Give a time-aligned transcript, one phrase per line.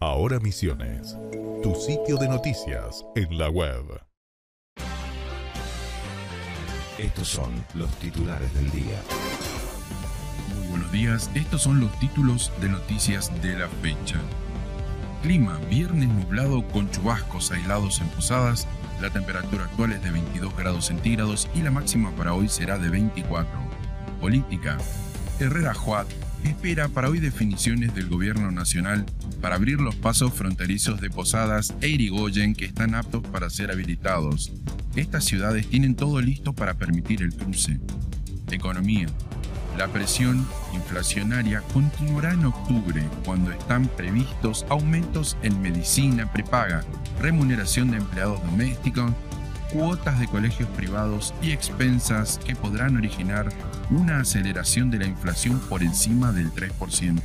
[0.00, 1.16] Ahora Misiones,
[1.62, 3.84] tu sitio de noticias en la web.
[6.98, 9.00] Estos son los titulares del día.
[10.54, 14.20] Muy buenos días, estos son los títulos de noticias de la fecha.
[15.22, 18.66] Clima, viernes nublado con chubascos aislados en Posadas,
[19.00, 22.90] la temperatura actual es de 22 grados centígrados y la máxima para hoy será de
[22.90, 23.48] 24.
[24.20, 24.76] Política,
[25.38, 26.08] Herrera Juat
[26.44, 29.04] espera para hoy definiciones del gobierno nacional
[29.40, 34.52] para abrir los pasos fronterizos de Posadas e Irigoyen que están aptos para ser habilitados.
[34.96, 37.80] Estas ciudades tienen todo listo para permitir el cruce.
[38.50, 39.06] Economía.
[39.76, 46.84] La presión inflacionaria continuará en octubre cuando están previstos aumentos en medicina prepaga,
[47.20, 49.10] remuneración de empleados domésticos,
[49.74, 53.48] cuotas de colegios privados y expensas que podrán originar
[53.90, 57.20] una aceleración de la inflación por encima del 3%.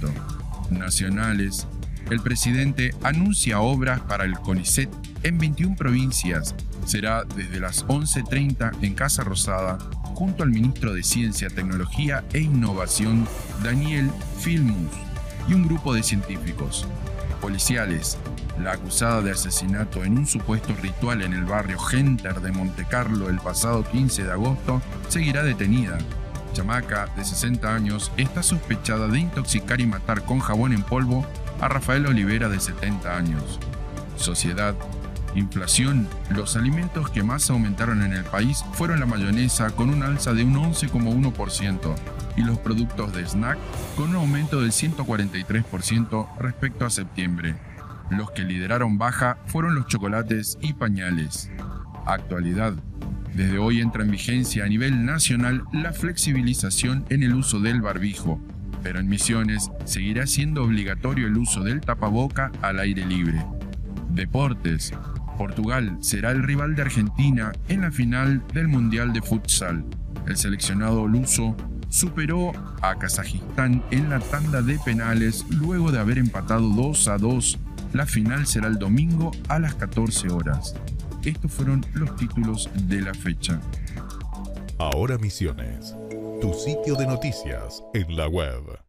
[0.72, 1.68] Nacionales.
[2.10, 4.90] El presidente anuncia obras para el CONICET
[5.22, 6.56] en 21 provincias.
[6.86, 9.78] Será desde las 11.30 en Casa Rosada
[10.16, 13.28] junto al ministro de Ciencia, Tecnología e Innovación,
[13.64, 14.92] Daniel Filmus,
[15.48, 16.88] y un grupo de científicos.
[17.42, 18.18] Policiales,
[18.62, 23.40] la acusada de asesinato en un supuesto ritual en el barrio Genter de Montecarlo el
[23.40, 25.98] pasado 15 de agosto, seguirá detenida.
[26.54, 31.26] Chamaca, de 60 años, está sospechada de intoxicar y matar con jabón en polvo
[31.62, 33.60] a Rafael Olivera, de 70 años.
[34.16, 34.76] Sociedad,
[35.36, 40.34] inflación, los alimentos que más aumentaron en el país fueron la mayonesa con un alza
[40.34, 41.96] de un 11,1%
[42.38, 43.58] y los productos de snack
[43.96, 47.56] con un aumento del 143% respecto a septiembre.
[48.10, 51.52] Los que lideraron baja fueron los chocolates y pañales.
[52.06, 52.74] Actualidad.
[53.36, 58.42] Desde hoy entra en vigencia a nivel nacional la flexibilización en el uso del barbijo,
[58.82, 63.46] pero en Misiones seguirá siendo obligatorio el uso del tapaboca al aire libre.
[64.10, 64.92] Deportes.
[65.40, 69.86] Portugal será el rival de Argentina en la final del Mundial de Futsal.
[70.28, 71.56] El seleccionado luso
[71.88, 72.52] superó
[72.82, 77.60] a Kazajistán en la tanda de penales luego de haber empatado 2 a 2
[77.94, 80.76] la final será el domingo a las 14 horas.
[81.24, 83.60] Estos fueron los títulos de la fecha.
[84.78, 85.96] Ahora Misiones,
[86.42, 88.89] tu sitio de noticias en la web.